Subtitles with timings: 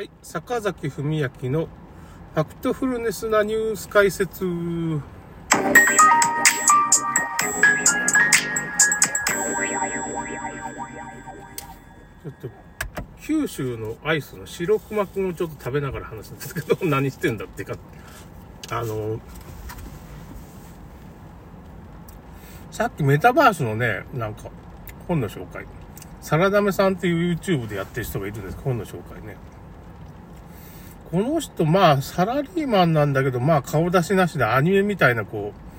[0.00, 1.68] はい、坂崎文明の
[2.34, 4.38] ファクトフルネスなニュース解説。
[4.38, 4.98] ちょ
[12.30, 12.48] っと、
[13.20, 17.74] 九州のアイスの白熊くんをちょっと食べながら話すんですけど、 何してんだってか、
[18.70, 19.20] あの、
[22.70, 24.44] さっきメタバースのね、なんか、
[25.06, 25.66] 本の紹介。
[26.22, 29.36] サラダメさんっていう YouTube でやってる人がいるんです本の紹介ね。
[31.10, 35.70] この人、まあ、サラリーマンなんだけど、まあ、顔出しなしでアニメみたいな、こう、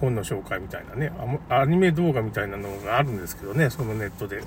[0.00, 1.12] 本の紹介みたいなね、
[1.48, 4.42] アニメ動画みたいなのがあるんですけどね、そのネットで。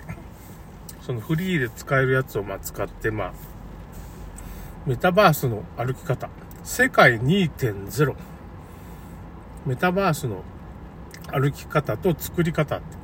[1.02, 3.34] そのフリーで使えるやつを、まあ、使って、まあ、
[4.85, 6.30] メタバースの歩き方。
[6.63, 8.16] 世界2.0。
[9.66, 10.44] メタバースの
[11.32, 12.98] 歩き方と作り方って。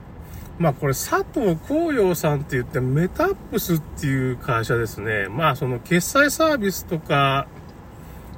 [0.57, 5.27] まあこれ佐藤光陽さんって言ってメタップスっていう会社ですね。
[5.27, 7.47] まあその決済サービスとか、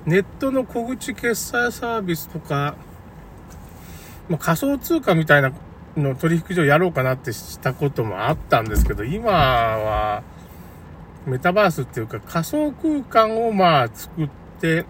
[0.06, 2.76] ネットの小口決済サービスとか、
[4.30, 5.52] まあ、仮想通貨みたいな
[5.96, 10.24] の取引所やろうかなってしたこともあったんですけど、今は
[11.26, 14.30] メタバースっていうか仮想空間をまあ作っ
[14.60, 14.86] て、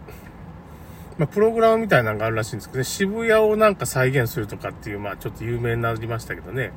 [1.18, 6.72] まあ、プログラムみたいなのがあるらしいんですけどね、渋谷をなんか再現するとかっていう、まあ、ちょっと有名になりましたけどね、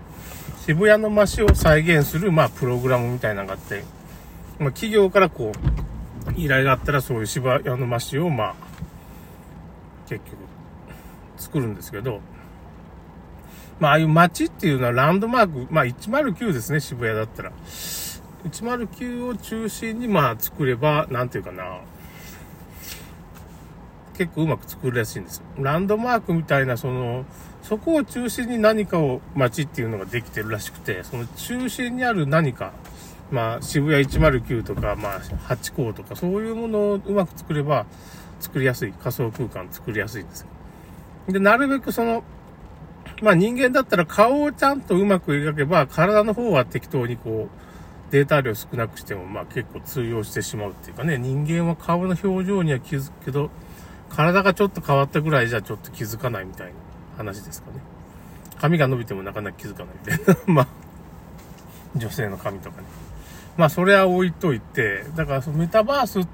[0.65, 3.85] 渋谷の街を再現する、まあ、プログラムみたいなのがあって、
[4.59, 8.55] まあ、企業からこう、依頼があったらそういう渋谷の街を、まあ、
[10.09, 10.37] 結局、
[11.37, 12.21] 作るんですけど、
[13.79, 17.53] まあ、ああいう街っていうのはランドマーク、まあ、109ですね、渋谷だったら。
[18.45, 21.81] 109を中心に、まあ、作れば、なんていうかな、
[24.21, 25.45] 結構うまく作るらしいんですよ。
[25.57, 27.25] ランドマークみたいな、その、
[27.63, 32.75] そこを中心に何かを、街っていうのができてるらしくて、その中心にある何か、
[33.31, 37.87] まあ、渋谷109とか、まあ、八甲とか、そういうものをうまく作れば、
[38.41, 40.49] 作りやすい、仮想空間作りやすいんですよ。
[41.29, 42.23] で、なるべくその、
[43.23, 53.50] まあ人間だったら顔をちゃんとうまく描けば、体の方は適当にこう、データ量少なくしても、まあ結構通用してしまうっていうかね、人間は顔の表情には気づくけど、
[54.10, 56.72] 体がちょっと変わったぐらいじゃちょっと気づかないみたいな
[57.16, 57.78] 話ですかね。
[58.60, 60.41] 髪が伸びてもなかなか気づかないみたいな。
[60.53, 60.66] まあ、
[61.97, 62.87] 女性の髪とかね。
[63.56, 66.28] まあ、それは置いといて、だからそのメタバースっ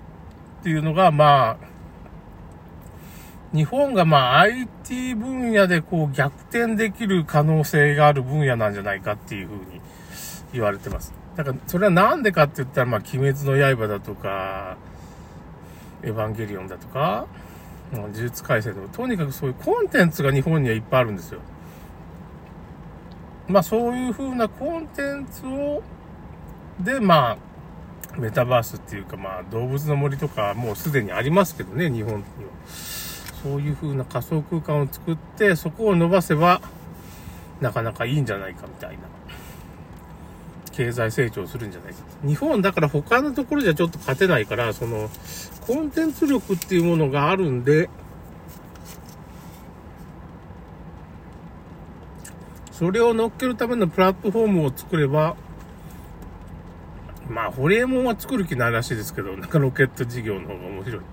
[0.63, 1.57] ていうのが、まあ、
[3.55, 9.81] 日本がまあ IT 分野でこう逆転できる可能性がある分野なんじゃないかっていうふうに
[10.53, 11.15] 言われてます。
[11.37, 14.77] だからそれはなんでかって言ったらまあ鬼滅の刃だとか、
[16.03, 17.27] エヴァンゲリオンだとか、
[17.93, 21.41] 呪術改正でも、とにかくそういうコンテンツが日本にはいっぱいあるんですよ。
[23.49, 25.83] まあそういう風なコンテンツを、
[26.81, 32.25] で、まあ、メタバースっていうかまあ動物の森とかもうすでにありますけどね、日本には。
[33.43, 36.61] そういう風な仮想空間を作って、そこを伸ばせば、
[37.61, 39.05] なかなかいいんじゃないかみたいな。
[40.77, 42.01] 経済成長するんじゃないか。
[42.23, 45.09] 日本だから他のところじゃちょっと勝てないから、その、
[45.67, 47.89] コンテンツ力っていうものがあるんで、
[52.73, 55.35] それを乗っけるためのプラットフォームを作れば、
[57.31, 61.07] まあ、ホリエモンは作る気ないらしいですけど、なんかロケット事業の方が面白いって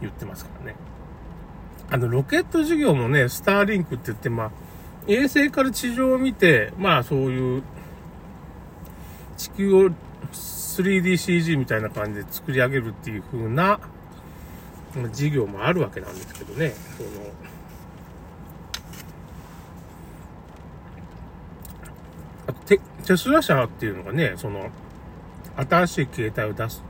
[0.00, 0.76] 言ってますからね。
[1.90, 4.50] あの、ロケット事業もね、スターリンクって言って、まあ、
[5.08, 7.62] 衛星から地上を見て、まあ、そういう
[9.40, 9.90] 地球を
[10.32, 13.80] 3DCG みたいな感じで作り上げるっていう風な
[15.12, 16.74] 事業もあるわけなんですけどね。
[16.98, 17.08] その
[22.48, 24.68] あとテ、テスラ社っていうのがね、その、
[25.56, 26.82] 新しい携帯を出す。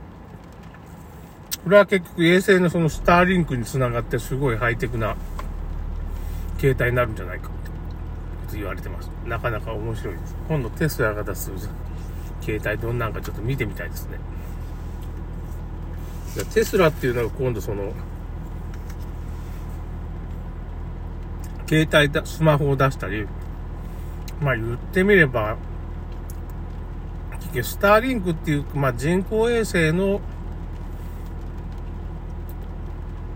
[1.63, 5.15] これは結局衛星のそのスターリンクにつながってすごいハイテクな
[6.57, 7.47] 携帯になるんじゃないか
[8.47, 9.09] って言われてます。
[9.25, 10.35] なかなか面白いです。
[10.49, 11.51] 今度テスラが出す
[12.41, 14.19] 携帯どんなんかちょっと見てみたいですね。
[16.53, 17.93] テスラっていうのが今度その、
[21.67, 23.27] 携帯だ、スマホを出したり、
[24.41, 25.57] まあ言ってみれば、
[27.61, 30.21] スターリンクっていう、まあ人工衛星の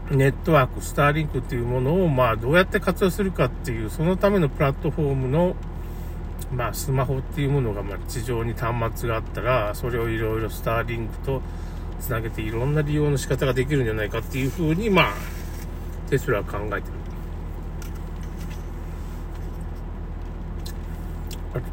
[0.10, 5.56] ネットワーク、スターリンクっていうものを、まあどうやって活用するかっていう、そのためのプラットフォームの
[6.52, 11.42] まあ、スマホっていうものが、ま地上に端末があったら、それをいろいろスターリンクと
[12.00, 15.14] つなげていろんな利用の仕方ができるんじゃないかっていうふうに、まあ、
[16.10, 16.84] テスラは考えてる。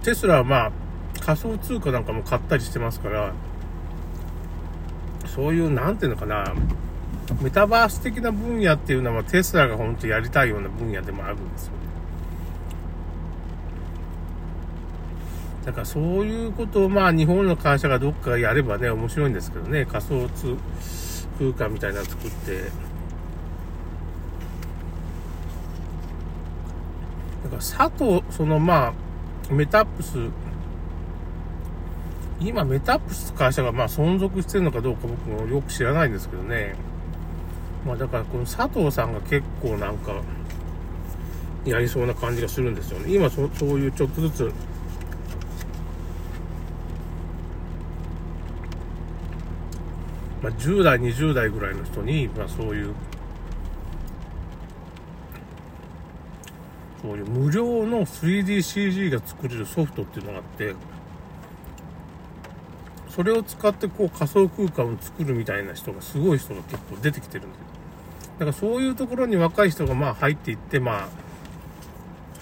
[0.03, 0.73] テスラはまあ、
[1.21, 3.33] 仮想通貨なんかも買ったりしてますから、
[5.27, 6.55] そういう、なんていうのかな、
[7.41, 11.79] メタバース的な分野っていうのはテスラが本当やりたいような分野でもあるんですよね。
[15.65, 20.57] だからそういうことをまあ日本の会社がどっかやればね、面白いんですけどね、仮想通
[21.39, 22.63] 空間みたいなの作って、
[27.45, 28.93] だから佐藤、そのま
[29.51, 30.19] あ、メタップス、
[32.41, 36.75] 今メタップス会社がまあ存続してるのかどうか僕もよく知らないんですけどね。
[37.87, 40.23] まあだからこの佐藤さんが結構なんか、
[41.65, 43.15] やりそうな感じがするんですよね。
[43.15, 44.53] 今そそういうちょっとずつ、
[50.43, 52.95] まあ、10代、20代ぐらいの人に、まあ、そういう
[57.03, 60.75] そういう無料の 3DCG が作れるソフトっていうのがあって、
[63.09, 67.65] それを使ってこう仮想空間を作るみたいな人が、すごい人が結構出てきてるんですよ。
[68.39, 71.09] だからそういうところに若い人がまあ入っていって、まあ、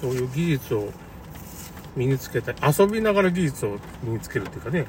[0.00, 0.92] そういう技術を
[1.96, 4.86] 身につけたり、遊びながら技術を身につけるっていうかね、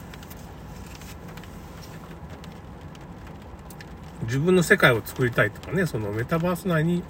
[4.23, 7.03] 自分の世界を作りたいとかね、そのメタバース内に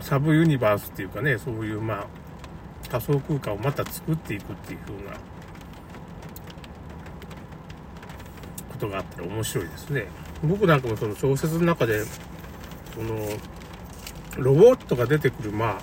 [0.00, 2.06] サブユニバースっていうかね、そういうまあ、
[2.88, 5.16] 仮想空間をまた作っていくっていう風な
[8.70, 10.06] ことがあったら面白いですね。
[10.44, 12.04] 僕なんかもその小説の中で、
[12.94, 13.16] その、
[14.36, 15.80] ロボットが出てくる、まあ、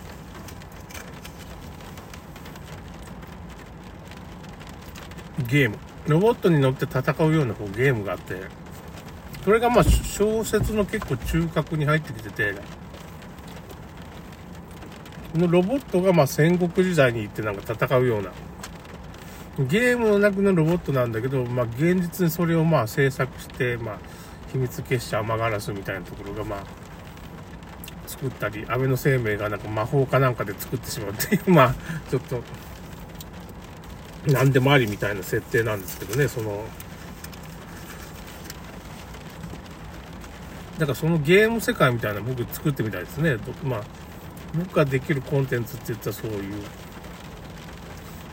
[5.49, 5.77] ゲーム。
[6.07, 8.35] ロボットに乗って戦うようなこうゲームがあって、
[9.43, 12.55] それがまあ小説の結構中核に入ってきてて、
[15.33, 18.31] このロボットがまあ戦国時代に行ってなんか戦うような、
[19.65, 23.99] ゲームの中のロボットなんだけど、まあ現実にそれをまあ制作して、まあ
[24.51, 26.63] 秘密結社雨ガラスみたいなところがまあ
[28.07, 31.75] 作ったり、安倍の生命がなんか魔法かなんかで作ってしまうっていう、 まあ
[32.09, 32.41] ちょっと、
[34.27, 36.63] 何でもありみたいな設定なんですけどね、その、
[40.77, 43.37] だからそのゲーム世界みたいな僕作ってみたいですね。
[43.63, 43.83] まあ
[44.55, 46.53] 僕ができるコンテンツって言ったらそういう、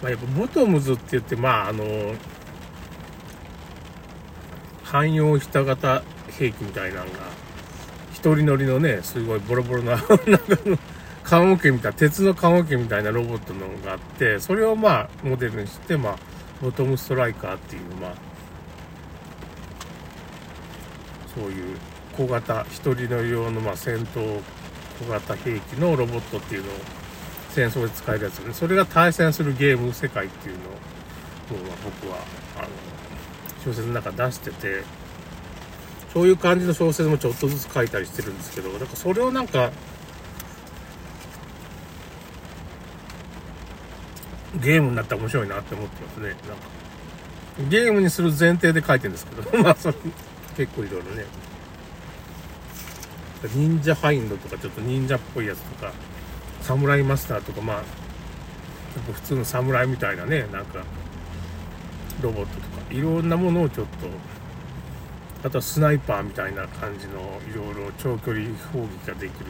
[0.02, 1.84] まあ、やっぱボトムズって言って、まあ、あの、
[4.84, 6.02] 汎用ひた型
[6.38, 7.10] 兵器みたいなのが、
[8.12, 10.14] 一人乗りのね、すごいボロボロな、 なんか
[10.66, 10.78] の、
[11.25, 16.16] 棺桶みたいな、鉄の棺桶みたいなロボットのがあって、それをまあ、モデルにして、まあ、
[16.60, 18.12] ボトムストライカーっていう、まあ、
[21.34, 21.76] そういう
[22.16, 24.40] 小型、一人乗り用の、まあ、戦闘
[25.00, 26.74] 小型兵器のロボットっていうのを
[27.50, 28.52] 戦争で使えるやつね。
[28.52, 30.66] それが対戦するゲーム世界っていうのを、
[31.84, 32.18] 僕は、
[32.58, 32.68] あの、
[33.64, 34.82] 小説の中出してて、
[36.12, 39.70] そういう感じの小説もちょっとずつ書いたりしてるんですけど、だかそれをなんか、
[44.60, 46.28] ゲームになったら面白いなって思ってますね。
[46.28, 46.36] なんか、
[47.68, 49.94] ゲームにする前提で書いてるんですけど、 まあ、それ、
[50.56, 51.24] 結構いろいろね。
[53.48, 55.92] 忍者ハインドとかちょっと忍者っぽいやつとか、
[56.62, 57.82] サムライマスターとか、まあ、
[59.12, 60.84] 普通の侍みたいなね、なんか、
[62.20, 64.08] ロボットとか、いろんなものをちょっと、
[65.46, 69.46] あとはスナイパーみたいな感じの、いろいろ長距離砲撃ができる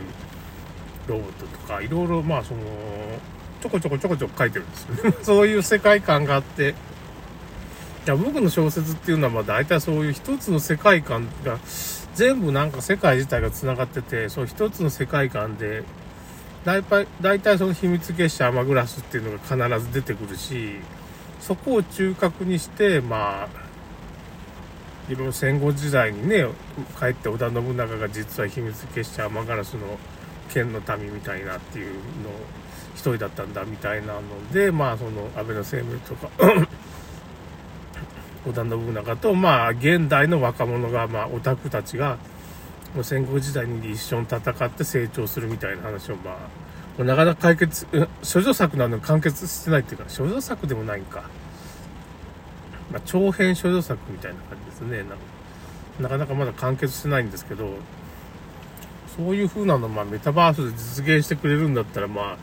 [1.09, 2.61] ロボットとか、いろいろ、まあ、その、
[3.61, 5.15] ちょこちょこちょこちょこ書いてるんですよね。
[5.23, 6.75] そういう世界観があって、い
[8.07, 11.59] や、僕の小説っていうのは、まあ、大体そういう一つの世界観が、
[12.21, 15.85] 全部なんか世界自体が繋がってて、その一つの世界観で、
[16.67, 20.81] 大体、その秘密結社アマグラスっていうのが必ず出てくるし、
[21.41, 23.49] そこを中核にして、まあ、
[25.11, 26.45] いろいろ戦後時代にね、
[26.99, 29.81] 帰って織田信長が実は秘密結社アマガラスの
[30.53, 31.95] 剣の民みたいなっていうのを
[32.97, 34.21] 一人だったんだみたいなの
[34.53, 36.29] で、まあその安倍の生命とか
[38.47, 42.19] 織田信長と、まあ、現代の若者が、まあ、オタクたちが、
[42.95, 46.37] もう戦国時代に一緒に戦って成長するみたいな話を、ま
[46.99, 47.87] あ、なかなか解決、
[48.33, 51.23] 処女作なのに完結してないっていうか、処女作でもないんか。
[52.91, 54.99] まあ、長編処女作みたいな感じですね。
[54.99, 55.17] なんか
[56.01, 57.75] なかなかまだ完結してないんですけど、
[59.17, 62.37] そういう風なの、まあ、メタバースで実現してくれるんだったら、まあ、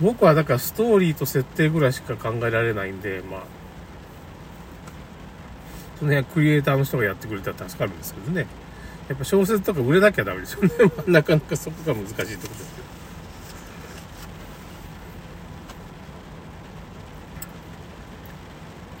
[0.00, 3.40] 僕はだからストーリーと設定ぐらいしか考えられないんで、まあ、
[5.98, 8.46] その辺はクリエイターの人がやってくれたら助かるんですけどね。
[9.08, 10.70] やっぱ小説とか売れなきゃダメですよね。
[11.08, 12.88] なかなかそこが難しいとこですけど。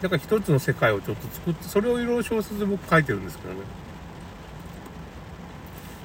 [0.02, 3.60] だから一つの世界をちょっと作って、それをいろいろ小説で僕書いてるんですけどね。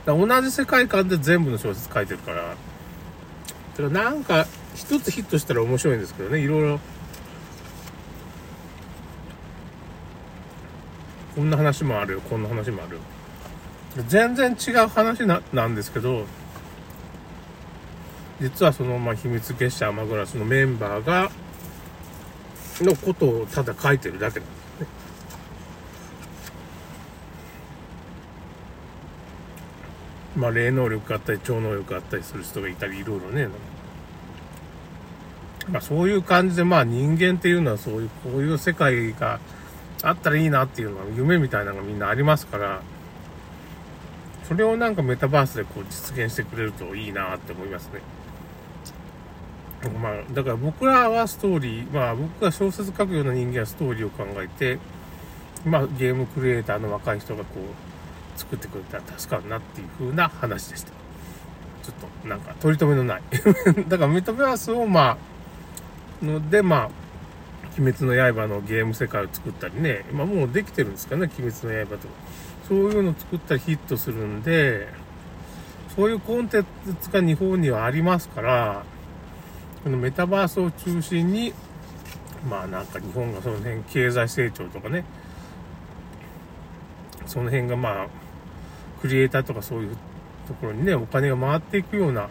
[0.06, 2.56] だ同じ世界観で全部の小説書いてるから、だか
[3.78, 4.46] らなんか
[4.76, 6.80] 一つヒットしたら面白いんですけどね、いろいろ。
[11.36, 13.00] こんな話もあるよ、こんな話もある。
[14.08, 16.26] 全然違う話ななんですけど、
[18.42, 21.32] 実はその、まあ、秘密結社アマグラスのメンバーが、
[22.82, 24.88] のことをただ書いてるだけなんですね。
[30.36, 33.48] まあ、霊能力があったり、超能力があったりする人がいたり、いろいろね。
[35.70, 39.40] まあ、そういう感じで、まあ、人間っていうのはそういう、こういう世界が
[40.04, 42.82] あったらいいなっていうのは、夢みたいなのがみんなありますから、
[44.48, 48.02] それをなんかメタバースでこう実現してくれるといいなって思いますね。
[50.02, 54.80] まあ、だから僕らはストーリー、まあ僕が小説書くような人間はストーリーを考えて、
[55.66, 57.60] まあゲームクリエイターの若い人がこ
[58.36, 60.92] う作ってくれたら助かるなっていう風な話でした。
[61.84, 63.22] ちょっとなんか取り留めのない
[63.90, 65.18] だからメタバースをま
[66.22, 66.90] あ、のでまあ、
[67.78, 72.14] 鬼滅の刃のゲーム世界を作ったりね、まあもうできてるんですかね、鬼滅の刃とか。
[72.68, 74.88] そういうのを作ったらヒットするんで、
[75.96, 76.66] そういうコンテン
[77.02, 78.84] ツが日本にはありますから、
[79.84, 81.54] このメタバースを中心に、
[82.50, 85.04] まあなんか日本がその辺経済成長とかね、
[87.26, 88.08] その辺がまあ、
[89.02, 89.98] クリエイターとかそういう
[90.48, 92.30] ところにね、お金が回っていくような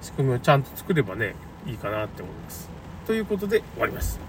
[0.00, 1.34] 仕組みをちゃんと作ればね、
[1.66, 2.68] いいかなって思います。
[3.06, 4.27] ということで終わります。